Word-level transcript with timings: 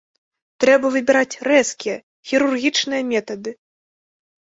Трэба 0.63 0.91
выбіраць 0.95 1.39
рэзкія, 1.53 2.01
хірургічныя 2.33 3.09
метады. 3.15 3.51